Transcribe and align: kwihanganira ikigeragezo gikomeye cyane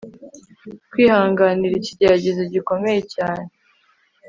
kwihanganira 0.91 1.73
ikigeragezo 1.77 2.41
gikomeye 2.53 3.01
cyane 3.13 3.47